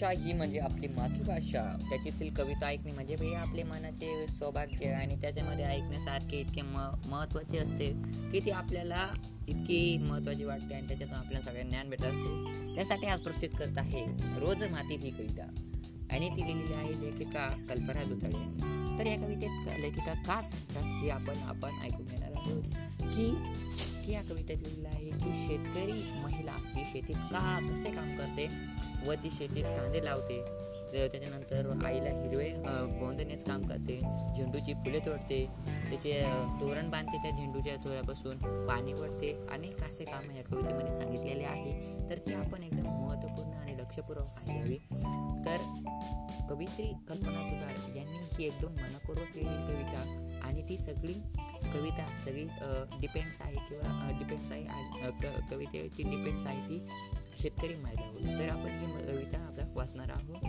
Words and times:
भाषा 0.00 0.20
ही 0.20 0.32
म्हणजे 0.32 0.58
आपली 0.58 0.88
मातृभाषा. 0.88 1.62
त्याच्यातील 1.88 2.34
कविता 2.34 2.66
ऐकणे 2.66 2.92
म्हणजे 2.92 3.14
हे 3.14 3.32
आपले 3.34 3.62
मनाचे 3.62 4.26
सौभाग्य 4.28 4.90
आणि 4.90 5.16
त्याच्यामध्ये 5.16 5.64
ऐकण्यासारखे 5.64 6.40
इतके 6.40 6.62
म 6.62 6.76
महत्त्वाचे 7.06 7.58
असते 7.58 7.86
की 8.32 8.40
ती 8.44 8.50
आपल्याला 8.50 9.06
इतकी 9.48 9.98
महत्त्वाची 9.98 10.44
वाटते 10.44 10.74
आणि 10.74 10.88
त्याच्यातून 10.88 11.16
आपल्याला 11.16 11.44
सगळ्यांना 11.44 11.70
ज्ञान 11.70 11.90
भेटत 11.90 12.04
असते. 12.04 12.74
त्यासाठी 12.74 13.06
आज 13.06 13.20
प्रस्तुत 13.20 13.58
करत 13.58 13.78
आहे 13.78 14.04
रोज 14.40 14.62
मातीत 14.62 14.98
ही 15.02 15.10
कविता. 15.10 15.50
आणि 16.12 16.28
ती 16.28 16.46
लिहिलेली 16.46 16.74
आहे 16.74 16.92
लेखिका 17.00 17.48
कल्पना 17.68 18.02
दुताळे 18.02 18.40
यांनी. 18.40 18.98
तर 18.98 19.06
या 19.06 19.16
कवितेत 19.16 19.80
लेखिका 19.80 20.12
का 20.12 20.40
सांगतात 20.42 21.02
हे 21.02 21.10
आपण 21.10 21.38
आपण 21.38 21.70
ऐकून 21.82 22.06
घेणार 22.06 22.30
आहोत 22.36 22.62
की 23.02 23.30
की 24.06 24.12
या 24.12 24.22
कवितेत 24.22 24.56
लिहिलेलं 24.56 24.88
आहे 24.88 25.10
की 25.10 25.46
शेतकरी 25.46 26.00
महिला 26.22 26.56
ही 26.74 26.84
शेतीत 26.92 27.14
का 27.14 27.58
कसे 27.70 27.90
काम 27.90 28.16
करते? 28.16 28.46
व 29.08 29.14
ती 29.14 29.30
शेतीत 29.30 29.64
कांदे 29.64 30.04
लावते. 30.04 30.40
त्याच्यानंतर 30.92 31.66
आईला 31.86 32.10
हिरवे 32.10 32.48
गोंदनेच 33.00 33.44
काम 33.44 33.62
करते. 33.62 33.98
झेंडूची 34.36 34.74
फुले 34.74 34.98
तोडते. 34.98 35.44
त्याचे 35.90 36.12
तोरण 36.60 36.90
बांधते 36.90 37.22
त्या 37.22 37.30
झेंडूच्या 37.30 37.76
तोऱ्यापासून 37.76 38.38
पाणी 38.66 38.94
पडते 38.94 39.32
अनेक 39.52 39.82
असे 39.82 40.04
काम 40.04 40.30
या 40.30 40.42
कवितेमध्ये 40.42 40.92
सांगितलेले 40.92 41.44
आहे. 41.44 41.72
तर 42.10 42.18
ते 42.18 42.34
आपण 42.34 42.62
एकदम 42.62 42.88
महत्त्वपूर्ण 42.88 43.52
आणि 43.52 43.76
लक्षपूर्वक 43.78 44.26
पाहायला 44.26 44.66
तर 45.44 45.56
कवित्री 46.50 46.84
कल्पना 47.08 47.42
दुधाळ 47.48 47.96
यांनी 47.96 48.18
ही 48.32 48.46
एकदम 48.46 48.80
मनपूर्वक 48.82 49.26
केलेली 49.26 49.72
कविता 49.72 50.40
आणि 50.44 50.62
ती 50.68 50.78
सगळी 50.78 51.14
कविता 51.72 52.06
सगळी 52.24 52.44
डिपेंड्स 53.00 53.40
आहे 53.40 53.54
किंवा 53.68 54.10
डिपेंड्स 54.18 54.52
आहे 54.52 55.10
कवितेची 55.50 56.02
डिपेंड्स 56.02 56.46
आहे 56.46 56.60
ती 56.60 56.78
शेतकरी 57.38 57.74
महिला 57.74 58.38
तर 58.38 58.48
आपण 58.50 58.78
ही 58.78 58.86
कविता 59.06 59.38
आपल्या 59.38 59.66
वाचणार 59.74 60.10
आहोत. 60.10 60.46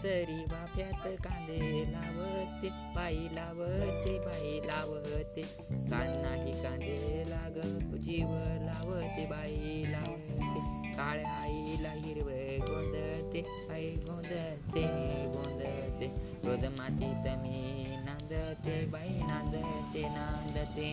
सरी 0.00 0.38
वाफ्यात 0.44 1.06
कांदे 1.24 1.58
लावते 1.92 2.68
बाई 2.94 3.28
लावते 3.32 4.18
बाई 4.18 4.60
लावते. 4.66 5.42
कान 5.90 6.10
नाही 6.22 6.52
कांदे 6.52 7.24
लाग 7.28 7.58
जीव 7.96 8.30
लावते 8.64 9.26
बाई 9.26 9.82
लावते. 9.88 10.60
काळ्या 10.96 11.28
आईला 11.28 11.92
हिरवे 11.92 12.56
गोंदते 12.62 13.44
आई 13.70 13.94
गोंदते 14.06 14.86
गोंदते. 15.34 16.06
रोज 16.44 16.64
मातीत 16.78 17.28
मी 17.42 17.86
नांदते 18.04 18.84
बाई 18.86 19.18
नांदते 19.22 20.02
नांदते. 20.08 20.90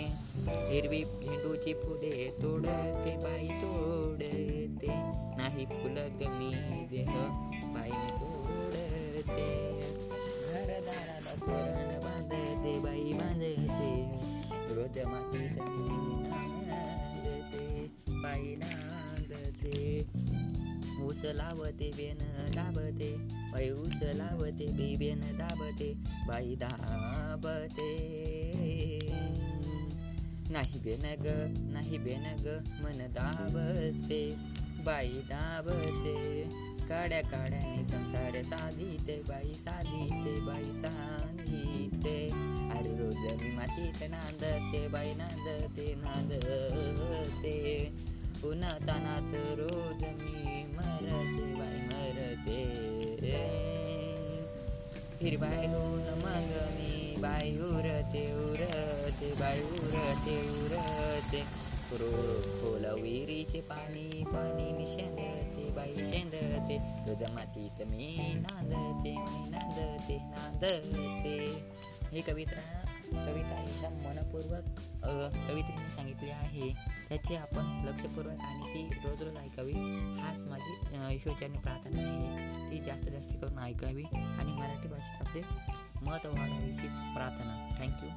हिरवी 0.70 1.04
झेंडूची 1.04 1.73
फुले 1.73 2.30
तोडते 2.44 3.16
बाई 3.17 3.48
काही 5.60 5.82
फुल 5.82 5.98
मी 6.32 6.50
देह 6.90 7.10
बाई 7.74 7.92
तोडते. 8.20 9.48
घरदाराला 10.50 11.34
तोरण 11.42 11.90
बांधते 12.04 12.74
बाई 12.80 13.14
बांधते. 13.14 13.92
रोज 14.76 14.98
मातीत 15.08 15.58
मी 15.64 15.88
नांदते 16.30 17.66
बाई 18.24 18.56
नांदते. 18.62 19.76
ऊस 21.04 21.22
लावते 21.36 21.90
बेन 21.98 22.22
दाबते. 22.56 23.12
बाई 23.52 23.70
ऊस 23.72 24.00
लावते 24.20 24.68
बी 24.78 24.96
बेन 24.96 25.22
दाबते 25.40 25.90
बाई 26.28 26.56
दाबते. 26.56 27.90
नाही 30.52 30.80
बेन 30.80 31.06
ग 31.23 31.28
नाही 31.73 31.98
बेन 32.08 32.26
ग 32.46 32.58
मन 32.84 33.06
दाबते. 33.20 34.23
बाई 34.86 35.08
दाबते. 35.08 36.44
काड्या 36.90 37.22
काड्याने 37.22 37.86
संसार 37.86 38.44
साधिते. 38.44 39.16
बाई 39.30 39.56
साधिते 39.60 40.34
बाई 40.42 40.72
साधिते. 40.73 42.17
अरे 42.78 42.92
रोज 43.00 43.42
मी 43.42 43.52
मातीत 43.56 44.04
नांदते 44.10 44.88
बाई 44.88 45.14
नांदते 45.14 45.95
नांदते. 45.95 47.56
पुन्हा 48.42 48.72
तानात 48.72 49.34
रोज 49.34 50.04
मी 50.04 50.64
मरते 50.73 51.48
बाई 51.60 51.80
मरते. 51.89 52.60
हिरबाय 55.22 55.66
होऊन 55.68 56.08
मग 56.23 56.52
मी 56.76 57.16
बाई 57.20 57.58
उरते 57.58 58.23
उरते 58.34 59.32
बाई 59.39 59.60
उरते 59.60 60.38
उरते. 60.50 61.44
खोल 62.89 63.02
विहिरीचे 63.02 63.60
पाणी 63.70 64.23
पाणी 64.26 64.72
मी 64.73 64.86
शेंदते 64.88 65.64
बाई 65.76 66.05
शेंदते 66.05 66.76
रोज 67.08 67.22
मातीत 67.33 67.82
मी 67.89 68.05
नांदते 68.36 69.11
मी 69.17 69.50
नांदते 69.50 70.16
नांदते 70.30 71.36
ही 72.11 72.22
कविता 72.27 72.61
कविता 73.11 73.55
एकदम 73.64 73.94
मनपूर्वक 74.05 74.66
कवित्रीने 75.04 75.89
सांगितली 75.92 76.30
आहे. 76.30 76.70
त्याची 77.10 77.36
आपण 77.36 77.66
लक्षपूर्वक 77.86 78.39
आणि 78.39 78.73
ती 78.73 78.82
रोज 79.06 79.21
रोज 79.23 79.38
ऐकावी 79.38 79.73
हाच 80.20 80.45
माझी 80.48 80.73
ईश्वरचरणी 81.16 81.58
प्रार्थना 81.58 82.02
आहे. 82.02 82.27
ती 82.71 82.77
जास्त 82.88 83.10
जास्त 83.10 83.32
करून 83.42 83.60
ऐकावी 83.64 84.04
आणि 84.14 84.52
मराठी 84.52 84.88
भाषेत 84.88 85.27
आपले 85.27 85.42
महत्त्व 86.06 86.30
वाढावी 86.30 86.71
हीच 86.82 86.98
प्रार्थना. 87.16 87.54
थँक्यू 87.80 88.10